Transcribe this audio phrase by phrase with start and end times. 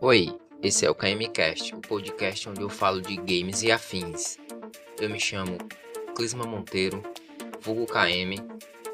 [0.00, 4.38] Oi, esse é o KMCast, o podcast onde eu falo de games e afins.
[5.00, 5.58] Eu me chamo
[6.14, 7.02] Clisma Monteiro,
[7.60, 8.36] vulgo KM,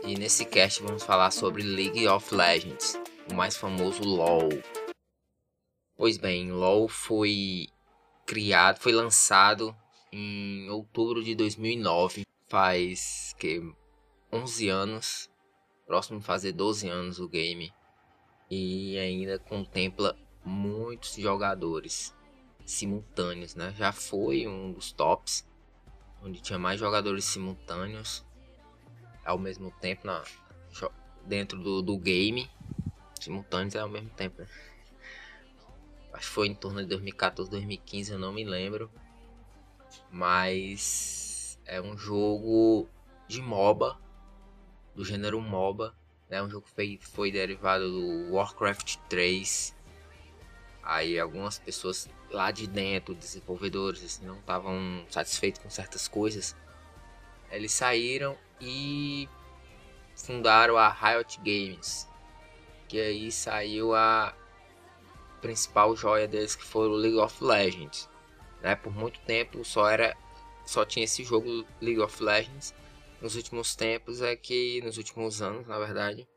[0.05, 2.99] e nesse cast vamos falar sobre League of Legends,
[3.31, 4.49] o mais famoso LoL.
[5.97, 7.69] Pois bem, LoL foi
[8.25, 9.77] criado, foi lançado
[10.11, 13.63] em outubro de 2009, faz que
[14.33, 15.31] 11 anos,
[15.93, 17.71] próximo fazer 12 anos o game,
[18.51, 22.17] e ainda contempla muitos jogadores
[22.65, 23.75] simultâneos, né?
[23.77, 25.47] Já foi um dos tops,
[26.23, 28.25] onde tinha mais jogadores simultâneos
[29.23, 30.25] ao mesmo tempo na,
[31.27, 32.51] dentro do, do game.
[33.21, 34.41] Simultâneos é ao mesmo tempo.
[34.41, 34.49] Né?
[36.15, 38.91] Acho que foi em torno de 2014, 2015, eu não me lembro.
[40.11, 42.89] Mas é um jogo
[43.29, 44.01] de MOBA,
[44.95, 45.95] do gênero MOBA.
[46.29, 46.43] Né?
[46.43, 49.75] um jogo que foi, foi derivado do Warcraft 3
[50.83, 56.57] Aí algumas pessoas lá de dentro, desenvolvedores, assim, não estavam satisfeitos com certas coisas.
[57.51, 59.29] Eles saíram e
[60.17, 62.09] fundaram a Riot Games.
[62.89, 64.35] Que aí saiu a
[65.41, 68.09] principal joia deles que foi o League of Legends.
[68.61, 68.75] Né?
[68.75, 70.17] Por muito tempo só era
[70.67, 72.75] só tinha esse jogo League of Legends.
[73.23, 76.29] Nos últimos tempos é que nos últimos anos, na verdade,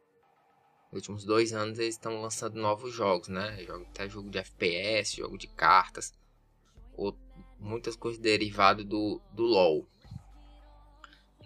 [0.91, 3.57] nos últimos dois anos eles estão lançando novos jogos, né?
[3.65, 6.13] Jogo, até jogo de FPS, jogo de cartas,
[6.95, 7.17] ou
[7.59, 9.87] muitas coisas derivadas do, do LoL.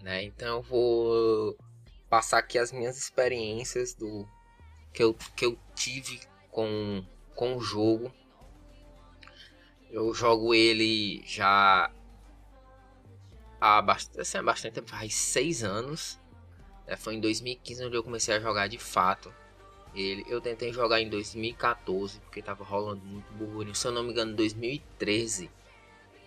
[0.02, 0.24] Né?
[0.24, 1.58] Então eu vou
[2.10, 4.28] passar aqui as minhas experiências do
[4.92, 7.02] que eu, que eu tive com,
[7.34, 8.12] com o jogo.
[9.90, 11.90] Eu jogo ele já
[13.60, 16.18] há bastante, assim, há bastante tempo, faz seis anos.
[16.86, 19.32] É, foi em 2015 onde eu comecei a jogar de fato.
[19.94, 23.74] Ele, eu tentei jogar em 2014, porque tava rolando muito burburinho.
[23.74, 25.50] Se eu não me engano, em 2013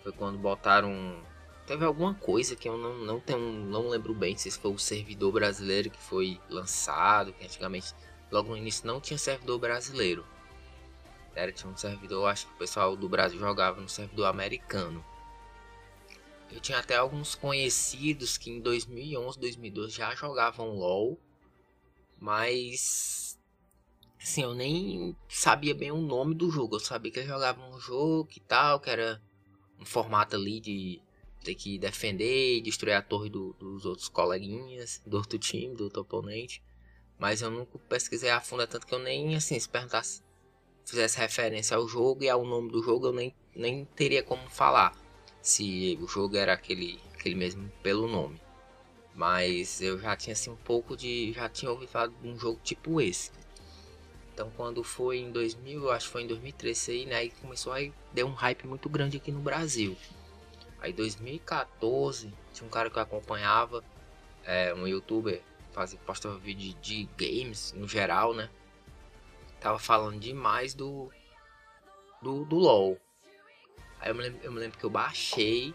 [0.04, 1.24] foi quando botaram.
[1.66, 5.32] Teve alguma coisa que eu não, não, tenho, não lembro bem se foi o servidor
[5.32, 7.94] brasileiro que foi lançado, que antigamente,
[8.30, 10.26] logo no início, não tinha servidor brasileiro.
[11.34, 15.04] Era, tinha um servidor, acho que o pessoal do Brasil jogava no servidor americano.
[16.54, 21.20] Eu tinha até alguns conhecidos que em 2011, 2012 já jogavam LoL,
[22.20, 23.40] mas
[24.22, 26.76] assim, eu nem sabia bem o nome do jogo.
[26.76, 29.20] Eu sabia que jogavam um jogo e tal, que era
[29.80, 31.02] um formato ali de
[31.44, 35.86] ter que defender e destruir a torre do, dos outros coleguinhas, do outro time, do
[35.86, 36.64] outro oponente.
[37.18, 40.22] Mas eu nunca pesquisei a fundo, é tanto que eu nem, assim, se perguntasse,
[40.86, 45.03] fizesse referência ao jogo e ao nome do jogo, eu nem, nem teria como falar
[45.44, 48.42] se o jogo era aquele, aquele mesmo pelo nome.
[49.14, 51.34] Mas eu já tinha assim um pouco de.
[51.34, 53.30] Já tinha ouvido falar de um jogo tipo esse.
[54.34, 57.16] Então quando foi em 2000, acho que foi em 2013 aí, né?
[57.18, 59.96] Aí começou aí, deu um hype muito grande aqui no Brasil.
[60.80, 63.84] Aí 2014, tinha um cara que eu acompanhava,
[64.44, 68.50] é, um youtuber, fazia, postava vídeo de games no geral, né?
[69.60, 71.12] Tava falando demais do,
[72.22, 72.98] do, do LoL.
[74.04, 75.74] Aí eu me, lembro, eu me lembro que eu baixei,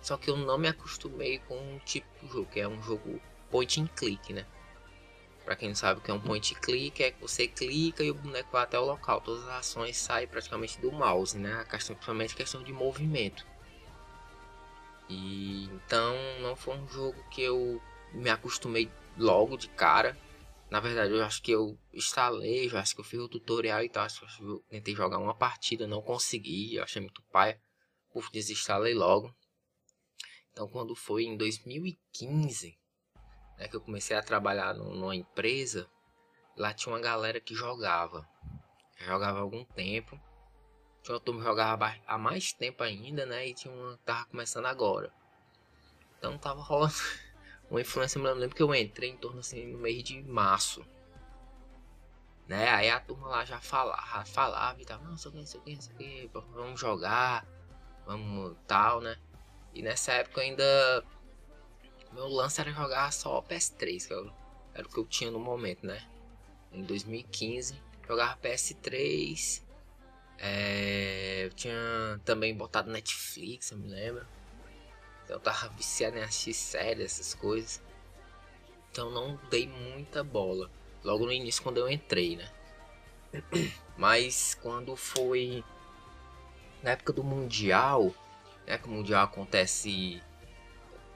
[0.00, 3.20] só que eu não me acostumei com o tipo de jogo, que é um jogo
[3.50, 4.46] point and click, né?
[5.44, 8.02] Pra quem não sabe o que é um point and click, é que você clica
[8.02, 9.20] e o boneco vai até o local.
[9.20, 11.52] Todas as ações saem praticamente do mouse, né?
[11.52, 13.46] A questão, principalmente a questão de movimento.
[15.10, 17.80] E então não foi um jogo que eu
[18.14, 20.16] me acostumei logo de cara.
[20.70, 23.88] Na verdade, eu acho que eu instalei, eu acho que eu fiz o tutorial e
[23.90, 24.04] tal.
[24.04, 27.60] Acho que eu tentei jogar uma partida, não consegui, eu achei muito paia
[28.16, 29.30] por desinstalei logo.
[30.50, 32.78] Então quando foi em 2015
[33.58, 35.86] né, que eu comecei a trabalhar numa empresa,
[36.56, 38.26] lá tinha uma galera que jogava.
[38.96, 40.18] Jogava há algum tempo.
[41.02, 43.48] Tinha uma turma que jogava há mais tempo ainda, né?
[43.48, 45.12] E tinha uma que tava começando agora.
[46.16, 46.94] Então tava rolando
[47.70, 50.82] uma influência, eu lembro que eu entrei em torno assim no mês de março.
[52.48, 52.66] Né?
[52.70, 55.62] Aí a turma lá já falava, falava e tal, não, sei o que, sei o
[55.64, 57.46] que, sei o que, vamos jogar
[58.06, 59.18] vamos tal, né?
[59.74, 61.04] E nessa época ainda
[62.12, 64.32] meu lance era jogar só PS3, que eu,
[64.72, 66.02] era o que eu tinha no momento, né?
[66.72, 69.62] Em 2015 jogava PS3.
[70.38, 74.26] É, eu tinha também botado Netflix, eu me lembro.
[75.24, 77.82] Então eu tava viciado em assistir séries, essas coisas.
[78.90, 80.70] Então não dei muita bola.
[81.02, 82.50] Logo no início quando eu entrei, né?
[83.96, 85.64] Mas quando foi
[86.86, 88.14] na época do Mundial,
[88.64, 90.22] né, que o Mundial acontece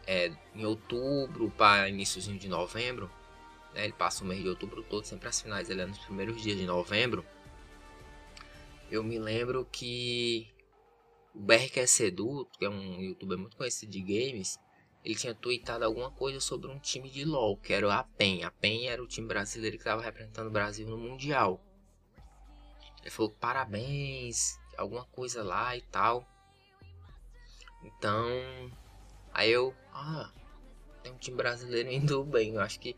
[0.04, 3.08] é, em outubro para iníciozinho de novembro,
[3.72, 3.84] Né?
[3.84, 6.58] Ele passa o mês de outubro todo, sempre as finais, ele é nos primeiros dias
[6.58, 7.24] de novembro.
[8.90, 10.52] Eu me lembro que
[11.32, 14.58] o BRQS Edu, que é um youtuber muito conhecido de games,
[15.04, 18.42] ele tinha tweetado alguma coisa sobre um time de LoL, que era a PEN.
[18.42, 21.64] A PEN era o time brasileiro que estava representando o Brasil no Mundial.
[23.02, 26.26] Ele falou parabéns, alguma coisa lá e tal.
[27.82, 28.26] Então,
[29.32, 30.30] aí eu, ah,
[31.02, 32.54] tem um time brasileiro indo bem.
[32.54, 32.96] Eu acho que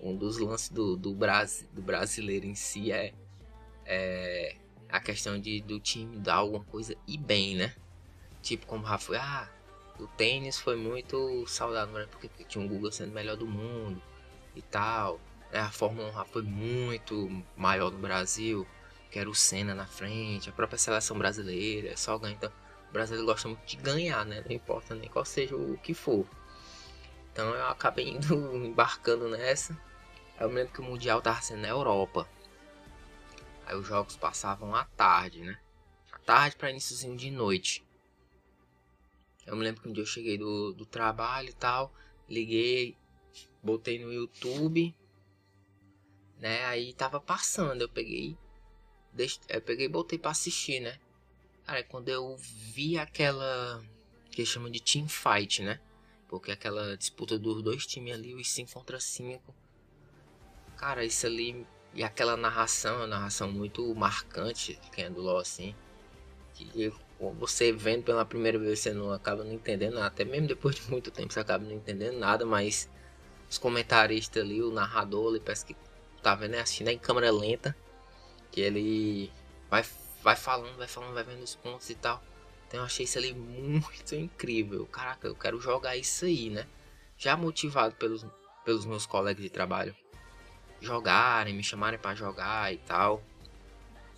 [0.00, 3.12] um dos lances do, do, Bras, do brasileiro em si é,
[3.84, 4.56] é
[4.88, 7.74] a questão de do time dar alguma coisa e bem, né?
[8.42, 9.48] Tipo como o Rafa, ah,
[9.98, 12.06] o tênis foi muito saudável, né?
[12.10, 14.02] porque tinha um Google sendo melhor do mundo
[14.56, 15.20] e tal.
[15.52, 15.60] Né?
[15.60, 18.66] A Fórmula 1 foi muito maior no Brasil,
[19.10, 22.34] que era o Senna na frente, a própria seleção brasileira, só ganha.
[22.34, 22.52] Então,
[22.88, 24.42] o brasileiro gosta muito de ganhar, né?
[24.44, 26.26] Não importa nem qual seja o que for.
[27.32, 29.78] Então eu acabei indo embarcando nessa.
[30.38, 32.28] Eu me lembro que o Mundial tava sendo na Europa.
[33.66, 35.58] Aí os jogos passavam à tarde, né?
[36.12, 37.84] À tarde para iníciozinho de noite.
[39.46, 41.92] Eu me lembro que um dia eu cheguei do, do trabalho e tal,
[42.28, 42.96] liguei,
[43.62, 44.94] botei no YouTube,
[46.38, 46.64] né?
[46.66, 48.36] Aí tava passando, eu peguei,
[49.48, 50.98] eu peguei e botei para assistir, né?
[51.64, 53.82] Cara, quando eu vi aquela
[54.30, 55.80] que chama de team fight, né?
[56.28, 59.54] Porque aquela disputa dos dois times ali, os 5 contra 5.
[60.76, 65.74] Cara, isso ali e aquela narração, uma narração muito marcante, quem é do LoL assim,
[66.54, 66.92] que
[67.38, 70.88] você vendo pela primeira vez você não acaba não entendendo nada, até mesmo depois de
[70.90, 72.88] muito tempo você acaba não entendendo nada, mas
[73.50, 75.76] os comentaristas ali, o narrador, ele parece que
[76.22, 77.76] tá vendo, é assistindo em câmera lenta,
[78.50, 79.32] que ele
[79.70, 79.84] vai,
[80.22, 82.22] vai falando, vai falando, vai vendo os pontos e tal.
[82.66, 84.86] Então eu achei isso ali muito incrível.
[84.86, 86.66] Caraca, eu quero jogar isso aí, né?
[87.16, 88.24] Já motivado pelos,
[88.64, 89.94] pelos meus colegas de trabalho
[90.80, 93.22] jogarem, me chamarem para jogar e tal.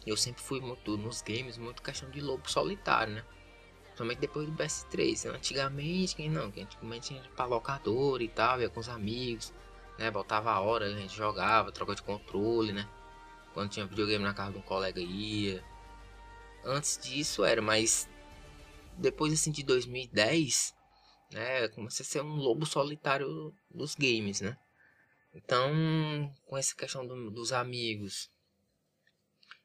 [0.06, 3.24] Eu sempre fui muito nos games, muito questão de lobo solitário, né?
[3.94, 5.30] Somente depois do PS3.
[5.34, 6.46] Antigamente, quem não?
[6.46, 9.52] Antigamente a gente pra locador e tal, ia com os amigos,
[9.98, 10.10] né?
[10.10, 12.88] Botava a hora, a gente jogava, troca de controle, né?
[13.54, 15.62] Quando tinha videogame na casa de um colega ia.
[16.64, 18.08] Antes disso era, mas
[18.96, 20.74] depois assim de 2010,
[21.32, 21.68] né?
[21.68, 24.56] Comecei a ser um lobo solitário dos games, né?
[25.34, 28.30] Então, com essa questão do, dos amigos,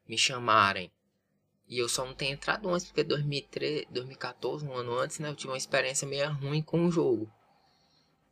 [0.07, 0.92] me chamarem.
[1.68, 5.30] E eu só não tenho entrado antes, porque 2013, 2014, um ano antes, né?
[5.30, 7.30] Eu tive uma experiência meio ruim com o jogo.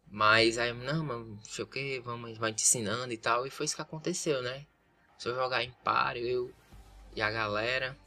[0.07, 3.45] Mas aí, não, mano, sei o que, vamos, vai te ensinando e tal.
[3.45, 4.65] E foi isso que aconteceu, né?
[5.17, 6.51] Se eu jogar em par, eu
[7.15, 7.97] e a galera,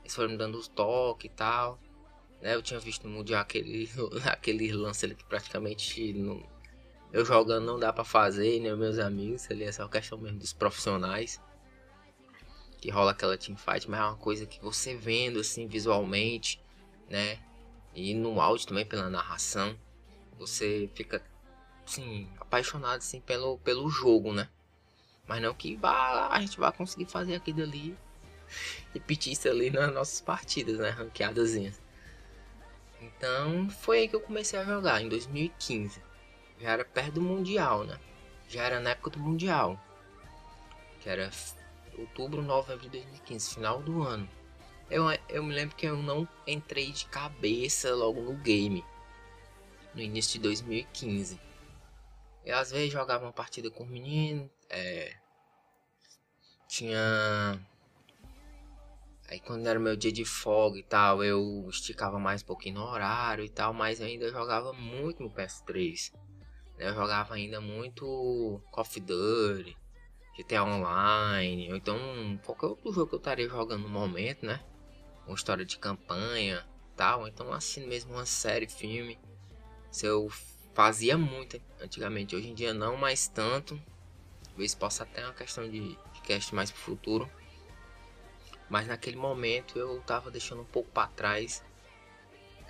[0.00, 1.78] eles foram me dando os toques e tal.
[2.40, 2.54] Né?
[2.54, 3.90] Eu tinha visto no Mundial aquele,
[4.26, 6.42] aquele lance ali que praticamente não,
[7.12, 9.50] eu jogando não dá para fazer, nem meus amigos.
[9.50, 11.40] Ali é só questão mesmo dos profissionais
[12.82, 16.60] que rola aquela teamfight, mas é uma coisa que você vendo assim visualmente,
[17.08, 17.38] né?
[17.94, 19.78] E no áudio também pela narração,
[20.36, 21.22] você fica
[21.86, 24.48] assim, apaixonado assim pelo, pelo jogo, né?
[25.26, 27.96] Mas não que vá, a gente vai conseguir fazer aquilo ali
[28.92, 30.90] repetir isso ali nas nossas partidas, né?
[30.90, 31.80] Ranqueadazinhas.
[33.00, 36.00] Então foi aí que eu comecei a jogar em 2015.
[36.60, 37.98] Já era perto do Mundial, né?
[38.48, 39.80] Já era na época do Mundial.
[41.00, 41.30] Que era
[41.98, 44.28] outubro, novembro de 2015, final do ano.
[44.88, 48.84] Eu, eu me lembro que eu não entrei de cabeça logo no game.
[49.94, 51.40] No início de 2015.
[52.44, 54.48] Eu às vezes jogava uma partida com o menino.
[54.72, 55.14] É,
[56.66, 57.60] tinha.
[59.28, 62.86] Aí quando era meu dia de folga e tal, eu esticava mais um pouquinho no
[62.86, 66.12] horário e tal, mas ainda jogava muito no PS3.
[66.78, 69.76] Eu jogava ainda muito Call of Duty,
[70.36, 74.60] GTA Online, ou então qualquer outro jogo que eu estaria jogando no momento, né?
[75.26, 79.18] Uma história de campanha, tal, então assim mesmo uma série, filme.
[79.90, 80.28] Se eu
[80.74, 83.80] fazia muito antigamente, hoje em dia não mais tanto.
[84.52, 87.30] Talvez possa até uma questão de, de cast mais pro futuro.
[88.68, 91.62] Mas naquele momento eu tava deixando um pouco para trás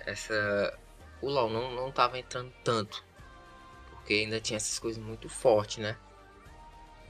[0.05, 0.77] essa
[1.21, 3.03] o LoL não não tava entrando tanto,
[3.89, 5.97] porque ainda tinha essas coisas muito fortes, né?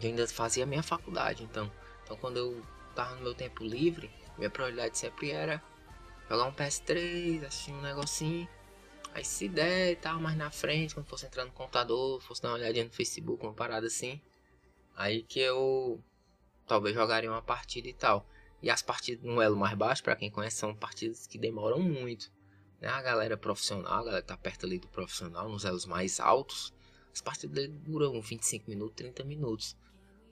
[0.01, 1.71] eu ainda fazia minha faculdade, então.
[2.03, 2.61] Então quando eu
[2.95, 5.61] tava no meu tempo livre, minha prioridade sempre era
[6.29, 8.47] jogar um PS3, assistir um negocinho.
[9.13, 12.49] Aí se der e tal, mais na frente, quando fosse entrar no computador, fosse dar
[12.49, 14.19] uma olhadinha no Facebook, uma parada assim.
[14.95, 16.03] Aí que eu
[16.67, 18.27] talvez jogaria uma partida e tal.
[18.61, 22.31] E as partidas no elo mais baixo, para quem conhece, são partidas que demoram muito.
[22.79, 22.87] Né?
[22.87, 26.73] A galera profissional, a galera que tá perto ali do profissional, nos elos mais altos,
[27.13, 29.77] As partidas duram 25 minutos, 30 minutos.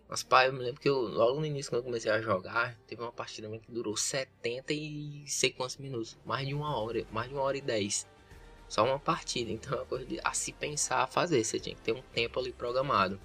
[0.07, 2.75] Mas pai, eu me lembro que eu, logo no início, quando eu comecei a jogar,
[2.87, 6.17] teve uma partida que durou 70 e sei quantos minutos.
[6.25, 8.07] Mais de uma hora, mais de uma hora e dez.
[8.67, 11.43] Só uma partida, então é uma coisa de, a se pensar a fazer.
[11.43, 13.19] Você tinha que ter um tempo ali programado.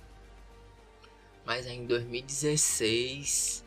[1.46, 3.64] Mas aí em 2016,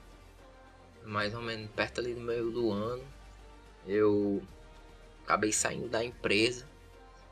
[1.05, 3.03] mais ou menos perto ali do meio do ano,
[3.87, 4.43] eu
[5.23, 6.67] acabei saindo da empresa.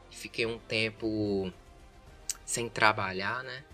[0.09, 1.51] Fiquei um tempo
[2.45, 3.65] sem trabalhar, né?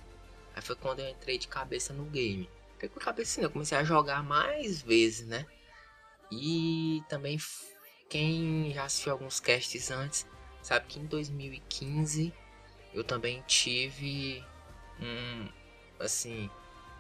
[0.56, 2.50] Aí foi quando eu entrei de cabeça no game.
[2.74, 5.46] Fiquei com a cabeça assim, eu comecei a jogar mais vezes, né?
[6.32, 7.38] E também
[8.10, 10.25] quem já assistiu alguns casts antes
[10.62, 12.34] sabe que em 2015
[12.94, 14.44] eu também tive
[15.00, 15.48] um
[16.00, 16.50] assim,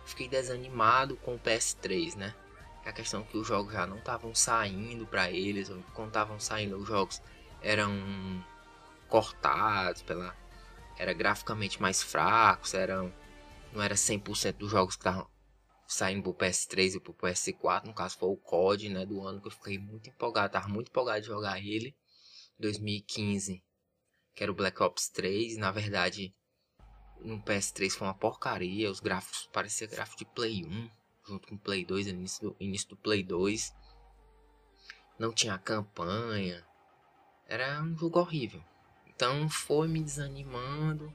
[0.05, 2.35] fiquei desanimado com o PS3, né?
[2.85, 6.77] A questão que os jogos já não estavam saindo para eles, ou quando estavam saindo
[6.77, 7.21] os jogos
[7.61, 7.91] eram
[9.07, 10.35] cortados pela
[10.97, 13.13] era graficamente mais fracos, eram
[13.71, 15.27] não era 100% dos jogos que estavam
[15.87, 19.47] saindo pro PS3 e pro PS4, no caso foi o COD, né, do ano que
[19.47, 21.95] eu fiquei muito empolgado, tava muito empolgado de jogar ele.
[22.59, 23.63] 2015,
[24.35, 26.33] que era o Black Ops 3, na verdade,
[27.21, 30.89] no PS3 foi uma porcaria, os gráficos pareciam gráficos de Play 1,
[31.27, 33.73] junto com Play 2, início do, início do Play 2.
[35.17, 36.65] Não tinha campanha.
[37.47, 38.63] Era um jogo horrível.
[39.07, 41.13] Então foi me desanimando.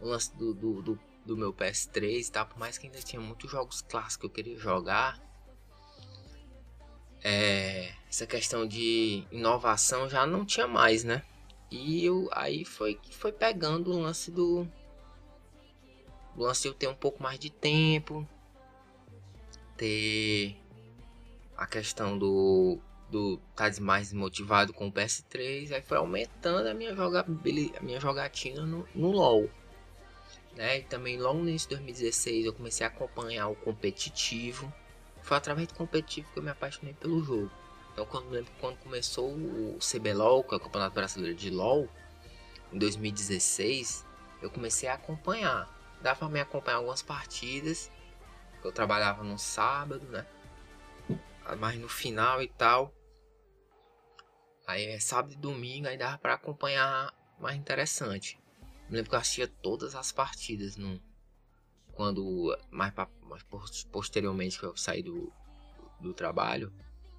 [0.00, 2.44] O lance do, do, do, do meu PS3 tá?
[2.44, 5.20] Por mais que ainda tinha muitos jogos clássicos que eu queria jogar.
[7.24, 11.22] É, essa questão de inovação já não tinha mais, né?
[11.70, 14.68] E eu, aí foi foi pegando o lance do,
[16.34, 18.26] do lance eu ter um pouco mais de tempo,
[19.76, 20.56] ter
[21.56, 22.80] a questão do
[23.12, 28.00] do tá mais motivado com o PS3, aí foi aumentando a minha jogabilidade, a minha
[28.00, 29.50] jogatina no, no LoL.
[30.56, 30.78] Né?
[30.78, 34.72] E também logo no início de 2016 eu comecei a acompanhar o competitivo.
[35.20, 37.50] Foi através do competitivo que eu me apaixonei pelo jogo.
[37.92, 41.86] Então quando lembro quando começou o CBLOL, que é o Campeonato Brasileiro de LoL,
[42.72, 44.06] em 2016,
[44.40, 45.81] eu comecei a acompanhar.
[46.02, 47.90] Dava pra me acompanhar algumas partidas.
[48.62, 50.26] Eu trabalhava no sábado, né?
[51.58, 52.94] Mas no final e tal.
[54.66, 58.38] Aí é sábado e domingo, aí dava pra acompanhar mais interessante.
[58.88, 61.00] Me lembro que eu assistia todas as partidas no,
[61.92, 63.42] quando mais, pra, mais
[63.90, 65.32] posteriormente que eu saí do,
[66.00, 66.72] do trabalho.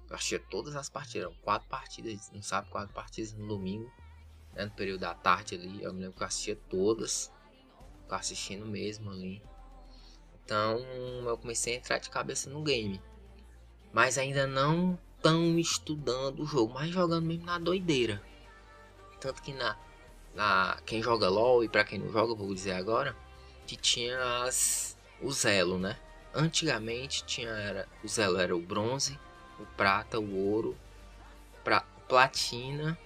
[0.08, 3.90] Eu assistia todas as partidas, eram quatro partidas, não sabe, quatro partidas no domingo,
[4.52, 5.82] né, no período da tarde ali.
[5.82, 7.32] Eu me lembro que eu assistia todas,
[8.08, 9.42] assistindo mesmo ali.
[10.44, 10.78] Então
[11.26, 13.00] eu comecei a entrar de cabeça no game,
[13.92, 18.22] mas ainda não tão estudando o jogo, mas jogando mesmo na doideira.
[19.20, 19.76] Tanto que na,
[20.34, 23.16] na quem joga LoL e para quem não joga, vou dizer agora,
[23.66, 25.98] que tinha as, o Zelo, né?
[26.34, 29.18] Antigamente tinha era, o Zelo era o bronze,
[29.58, 30.76] o prata, o ouro,
[31.62, 32.98] pra, platina,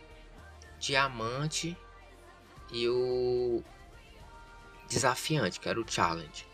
[0.79, 1.77] diamante
[2.73, 3.63] e o
[4.89, 6.47] desafiante, que era o challenge.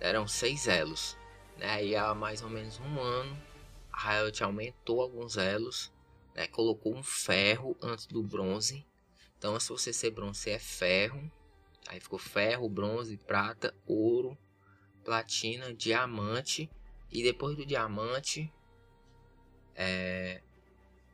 [0.00, 1.16] Eram seis elos,
[1.56, 1.84] né?
[1.84, 3.36] E há mais ou menos um ano
[3.96, 5.90] a Riot aumentou alguns elos,
[6.34, 6.46] né?
[6.46, 8.86] Colocou um ferro antes do bronze.
[9.38, 11.30] Então, se você ser bronze, é ferro.
[11.88, 14.36] Aí ficou ferro, bronze, prata, ouro,
[15.02, 16.70] platina, diamante.
[17.10, 18.52] E depois do diamante,
[19.74, 20.42] é,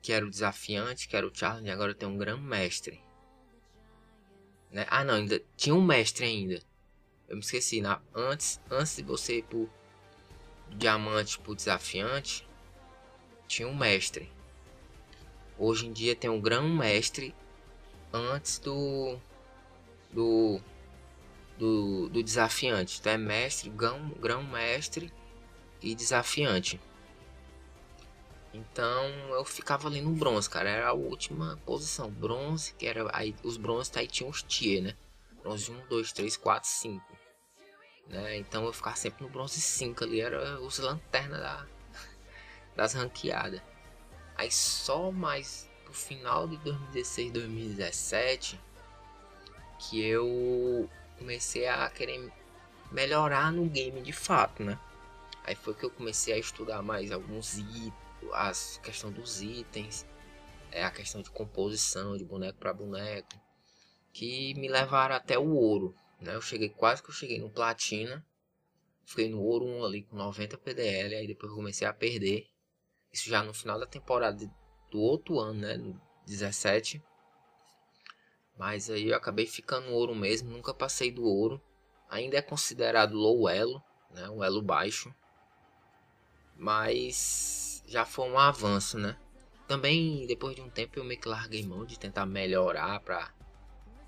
[0.01, 3.01] que era o desafiante, que era o challenge, agora tem um grão mestre.
[4.73, 4.87] Né?
[4.89, 6.61] Ah, não, ainda tinha um mestre ainda.
[7.29, 7.81] Eu me esqueci.
[7.81, 9.71] Na, antes, antes de você ir pro
[10.71, 12.49] diamante pro desafiante,
[13.47, 14.33] tinha um mestre.
[15.59, 17.35] Hoje em dia tem um grão mestre
[18.13, 19.19] antes do
[20.11, 20.61] do
[21.59, 22.99] do, do desafiante.
[22.99, 25.13] Então é mestre, grão, grão mestre
[25.81, 26.81] e desafiante.
[28.53, 30.69] Então eu ficava ali no bronze, cara.
[30.69, 32.11] Era a última posição.
[32.11, 33.09] Bronze, que era.
[33.13, 34.97] Aí os bronzes aí tinham os tier, né?
[35.43, 37.05] Bronze 1, 2, 3, 4, 5.
[38.09, 38.37] Né?
[38.37, 40.21] Então eu ficava sempre no bronze 5 ali.
[40.21, 41.67] Era os lanternas da,
[42.77, 43.63] das ranqueadas.
[44.37, 48.61] Aí só mais pro final de 2016, 2017
[49.79, 52.33] que eu comecei a querer
[52.91, 54.79] melhorar no game de fato, né?
[55.45, 57.93] Aí foi que eu comecei a estudar mais alguns itens,
[58.33, 58.53] a
[58.83, 60.07] questão dos itens,
[60.71, 63.41] é a questão de composição de boneco para boneco,
[64.13, 66.35] que me levaram até o ouro, né?
[66.35, 68.25] Eu cheguei quase que eu cheguei no platina,
[69.05, 72.53] fiquei no ouro 1 ali com 90 PDL, aí depois comecei a perder
[73.13, 74.51] isso já no final da temporada
[74.91, 75.77] do outro ano, né?
[75.77, 77.03] No 17.
[78.57, 81.61] Mas aí eu acabei ficando no ouro mesmo, nunca passei do ouro.
[82.09, 84.29] Ainda é considerado low elo, né?
[84.31, 85.15] Um elo baixo.
[86.57, 89.17] Mas já foi um avanço, né?
[89.69, 93.31] Também depois de um tempo eu meio que larguei mão de tentar melhorar pra,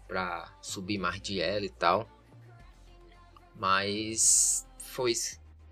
[0.08, 2.08] pra subir mais de elo e tal.
[3.54, 5.12] Mas foi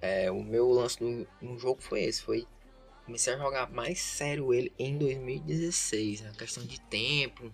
[0.00, 2.46] é, o meu lance no, no jogo foi esse, foi
[3.06, 6.32] comecei a jogar mais sério ele em 2016, né?
[6.36, 7.50] questão de tempo,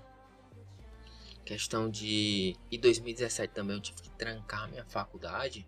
[1.44, 5.66] questão de e 2017 também eu tive que trancar minha faculdade,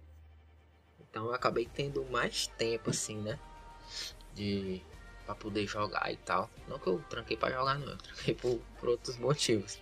[1.01, 3.39] então eu acabei tendo mais tempo assim, né,
[4.41, 4.83] de
[5.27, 6.51] para poder jogar e tal.
[6.67, 9.79] Não que eu tranquei para jogar não, eu tranquei por, por outros motivos,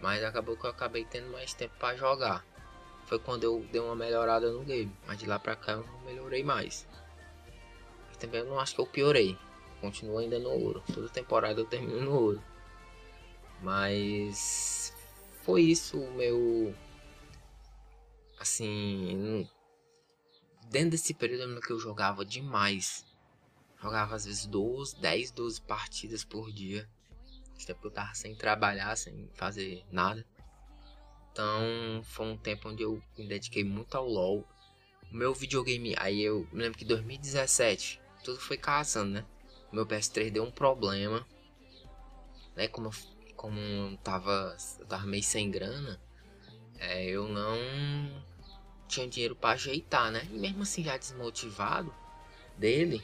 [0.00, 2.44] mas acabou que eu acabei tendo mais tempo para jogar.
[3.06, 6.00] Foi quando eu dei uma melhorada no game, mas de lá pra cá eu não
[6.00, 6.86] melhorei mais
[8.16, 9.38] também eu não acho que eu piorei.
[9.80, 10.82] Continuo ainda no ouro.
[10.92, 12.42] Toda temporada eu termino no ouro.
[13.62, 14.92] Mas
[15.42, 16.74] foi isso o meu.
[18.38, 19.48] Assim.
[20.68, 23.04] Dentro desse período que eu jogava demais.
[23.80, 26.88] Jogava às vezes 12, 10, 12 partidas por dia.
[27.62, 30.24] Até porque eu tava sem trabalhar, sem fazer nada.
[31.32, 34.46] Então foi um tempo onde eu me dediquei muito ao LoL.
[35.10, 39.26] O meu videogame, aí eu me lembro que 2017 tudo foi casando, né?
[39.72, 41.26] Meu PS3 deu um problema,
[42.56, 42.66] né?
[42.68, 42.90] Como,
[43.36, 46.00] como eu tava, eu tava meio sem grana,
[46.78, 47.56] é, eu não
[48.88, 50.26] tinha dinheiro para ajeitar, né?
[50.30, 51.94] E mesmo assim, já desmotivado
[52.56, 53.02] dele,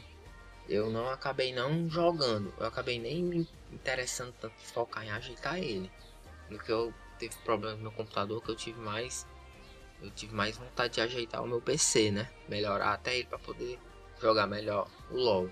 [0.73, 2.53] eu não acabei não jogando.
[2.59, 5.91] Eu acabei nem me interessando tanto focar em ajeitar ele.
[6.49, 9.27] No que eu teve problema no meu computador, que eu tive mais
[10.01, 12.29] eu tive mais vontade de ajeitar o meu PC, né?
[12.49, 13.79] Melhorar até ele para poder
[14.21, 15.51] jogar melhor o LoL.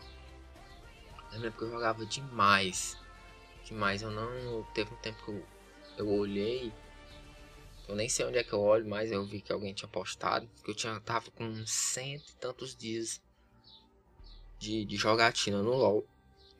[1.30, 2.96] Na minha época eu jogava demais.
[3.64, 4.02] Demais.
[4.02, 4.64] Eu não.
[4.74, 5.46] Teve um tempo que eu,
[5.98, 6.72] eu olhei.
[7.86, 10.48] Eu nem sei onde é que eu olho, mas eu vi que alguém tinha postado.
[10.64, 13.20] Que eu tinha, tava com cento e tantos dias
[14.60, 16.06] de, de jogatina no LoL.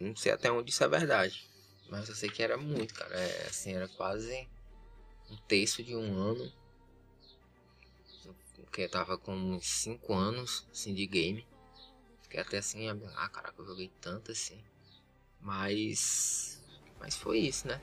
[0.01, 1.49] Não sei até onde isso é verdade.
[1.89, 3.15] Mas eu sei que era muito, cara.
[3.15, 4.49] É, assim, era quase
[5.31, 6.51] um terço de um ano.
[8.57, 11.47] Porque eu tava com uns 5 anos assim, de game.
[12.23, 14.59] Fiquei até assim, ah, caraca, eu joguei tanto assim.
[15.41, 16.63] Mas.
[16.99, 17.81] Mas foi isso, né?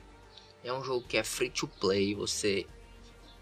[0.64, 2.66] É um jogo que é free to play, você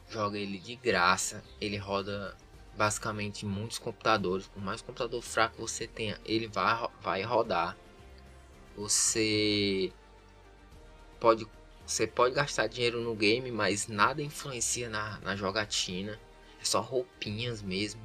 [0.08, 2.36] joga ele de graça, ele roda
[2.76, 4.46] basicamente muitos computadores.
[4.46, 7.76] Por mais computador fraco você tenha, ele vai, vai rodar.
[8.76, 9.92] Você
[11.18, 11.46] pode,
[11.84, 16.20] você pode gastar dinheiro no game, mas nada influencia na, na jogatina.
[16.60, 18.02] É só roupinhas mesmo.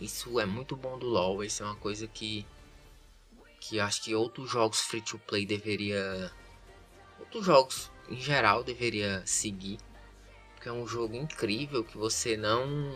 [0.00, 2.46] Isso é muito bom do LoL, isso é uma coisa que
[3.60, 6.30] que acho que outros jogos free to play deveria
[7.18, 9.78] outros jogos em geral deveria seguir,
[10.54, 12.94] porque é um jogo incrível que você não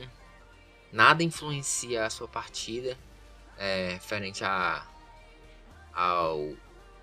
[0.93, 2.97] nada influencia a sua partida,
[3.57, 4.87] é, referente a
[5.93, 6.55] ao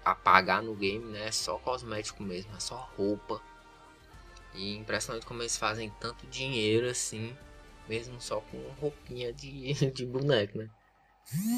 [0.03, 1.27] apagar no game, né?
[1.27, 3.41] É só cosmético mesmo, é só roupa.
[4.53, 7.35] E impressionante como eles fazem tanto dinheiro assim
[7.87, 10.69] mesmo só com roupinha de, de boneco, né?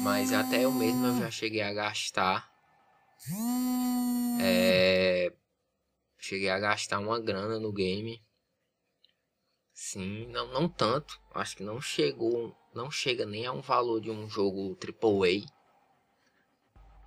[0.02, 2.50] Mas até eu mesmo já cheguei a gastar.
[4.40, 5.32] É,
[6.18, 8.22] cheguei a gastar uma grana no game.
[9.80, 11.20] Sim, não, não tanto.
[11.32, 12.52] Acho que não chegou.
[12.74, 15.46] Não chega nem a um valor de um jogo AAA.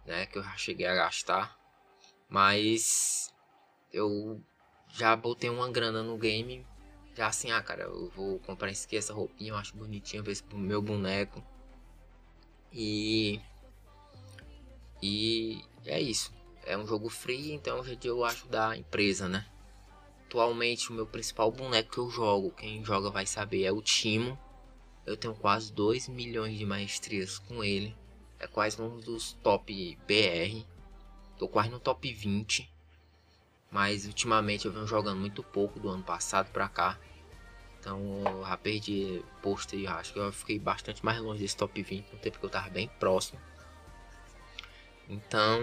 [0.06, 0.26] Né?
[0.26, 1.60] Que eu já cheguei a gastar.
[2.30, 3.30] Mas
[3.92, 4.42] eu
[4.88, 6.66] já botei uma grana no game
[7.14, 10.58] já assim, ah, cara, eu vou comprar aqui, essa roupinha, eu acho bonitinho, ver pro
[10.58, 11.44] meu boneco.
[12.72, 13.42] E.
[15.04, 16.34] E é isso.
[16.64, 19.46] É um jogo free, então é um jeito eu ajudar a empresa, né?
[20.32, 24.40] Atualmente, o meu principal boneco que eu jogo, quem joga vai saber, é o Timo.
[25.06, 27.94] Eu tenho quase 2 milhões de maestrias com ele.
[28.40, 30.66] É quase um dos top BR.
[31.38, 32.72] Tô quase no top 20.
[33.70, 36.98] Mas ultimamente eu venho jogando muito pouco do ano passado pra cá.
[37.78, 41.84] Então eu já perdi posto e acho que eu fiquei bastante mais longe desse top
[41.84, 43.38] 20 no tempo que eu tava bem próximo.
[45.10, 45.60] Então,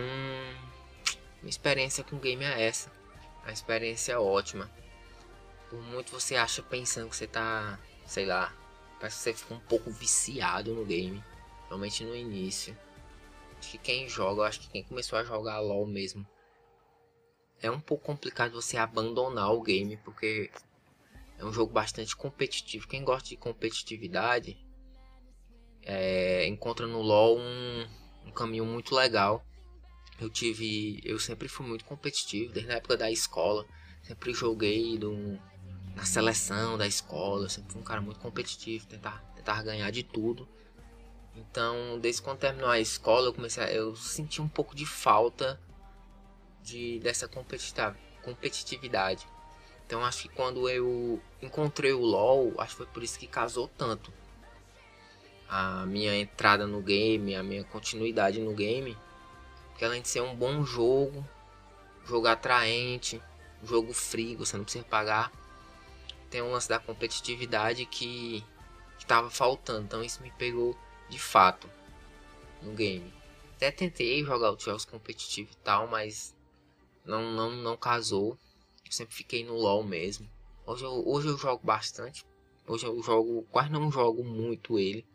[1.40, 2.97] minha experiência com o game é essa.
[3.48, 4.70] A experiência é ótima.
[5.70, 8.54] Por muito você acha pensando que você tá, sei lá,
[9.00, 11.24] parece que você ficou um pouco viciado no game,
[11.66, 12.76] realmente no início.
[13.58, 16.28] Acho que quem joga, acho que quem começou a jogar LoL mesmo,
[17.62, 20.50] é um pouco complicado você abandonar o game, porque
[21.38, 22.86] é um jogo bastante competitivo.
[22.86, 24.58] Quem gosta de competitividade
[25.80, 27.88] é, encontra no LoL um,
[28.26, 29.42] um caminho muito legal.
[30.20, 33.64] Eu tive, eu sempre fui muito competitivo desde a época da escola.
[34.02, 35.38] Sempre joguei do,
[35.94, 40.48] na seleção da escola, sempre fui um cara muito competitivo, tentar, tentar ganhar de tudo.
[41.36, 45.60] Então, desde quando terminou a escola, eu comecei a, eu senti um pouco de falta
[46.62, 47.28] de dessa
[48.22, 49.26] competitividade.
[49.86, 53.68] Então, acho que quando eu encontrei o LoL, acho que foi por isso que casou
[53.68, 54.12] tanto.
[55.48, 58.96] A minha entrada no game, a minha continuidade no game,
[59.78, 61.24] que além de ser um bom jogo,
[62.04, 63.22] jogo atraente,
[63.62, 65.32] jogo frio, você não precisa pagar,
[66.28, 68.44] tem um lance da competitividade que
[68.98, 69.84] estava faltando.
[69.84, 70.76] Então isso me pegou
[71.08, 71.70] de fato
[72.60, 73.12] no game.
[73.56, 76.34] Até tentei jogar os jogos competitivos e tal, mas
[77.04, 78.38] não, não, não casou.
[78.84, 80.28] Eu sempre fiquei no LoL mesmo.
[80.66, 82.24] Hoje eu, hoje eu jogo bastante.
[82.66, 85.06] Hoje eu jogo, quase não jogo muito ele.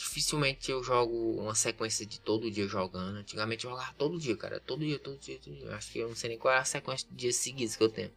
[0.00, 3.18] Dificilmente eu jogo uma sequência de todo dia jogando.
[3.18, 4.58] Antigamente eu jogava todo dia, cara.
[4.58, 5.76] Todo dia, todo dia, todo dia.
[5.76, 7.90] Acho que eu não sei nem qual é a sequência de dias seguidos que eu
[7.90, 8.10] tenho.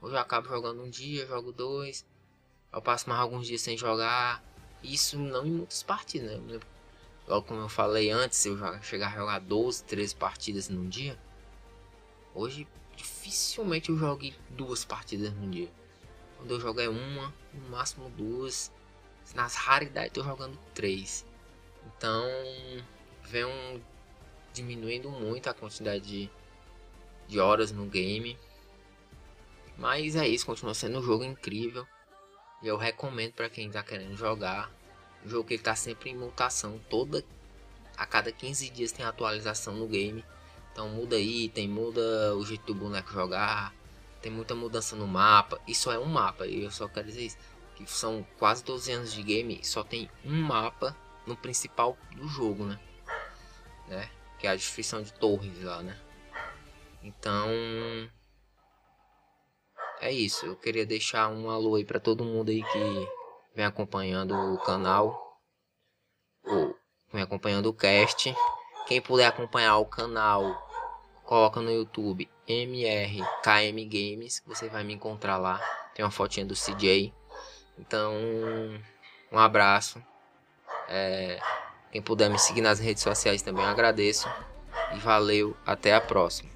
[0.00, 2.06] Hoje eu acabo jogando um dia, jogo dois.
[2.72, 4.42] Eu passo mais alguns dias sem jogar.
[4.82, 6.58] Isso não em muitas partidas, né?
[7.28, 11.18] Logo como eu falei antes, eu chegar a jogar 12, 13 partidas num dia.
[12.34, 15.70] Hoje dificilmente eu joguei duas partidas num dia.
[16.38, 18.72] Quando eu jogo é uma, no máximo duas.
[19.34, 21.25] Nas raridades tô jogando três.
[21.86, 22.24] Então
[23.24, 23.82] vem
[24.52, 26.30] diminuindo muito a quantidade de,
[27.28, 28.38] de horas no game.
[29.76, 31.86] Mas é isso, continua sendo um jogo incrível.
[32.62, 34.72] E eu recomendo para quem está querendo jogar.
[35.24, 36.80] O jogo que ele tá sempre em mutação.
[36.88, 37.24] Toda
[37.96, 40.24] a cada 15 dias tem atualização no game.
[40.72, 43.74] Então muda item, muda o jeito do boneco jogar.
[44.22, 45.60] Tem muita mudança no mapa.
[45.68, 47.38] Isso é um mapa, e eu só quero dizer isso.
[47.74, 50.96] Que são quase 12 anos de game, só tem um mapa
[51.26, 52.78] no principal do jogo, né?
[53.88, 54.10] né?
[54.38, 55.98] Que é a destruição de torres lá, né?
[57.02, 57.48] Então,
[60.00, 60.46] é isso.
[60.46, 63.08] Eu queria deixar um alô aí para todo mundo aí que
[63.54, 65.40] vem acompanhando o canal.
[66.44, 66.76] Ou
[67.12, 68.34] vem acompanhando o cast.
[68.86, 70.44] Quem puder acompanhar o canal,
[71.24, 75.60] coloca no YouTube MRKM Games, você vai me encontrar lá.
[75.94, 77.12] Tem uma fotinha do CJ.
[77.78, 78.14] Então,
[79.32, 80.00] um abraço.
[80.88, 81.38] É,
[81.90, 84.28] quem puder me seguir nas redes sociais também agradeço.
[84.94, 86.55] E valeu, até a próxima.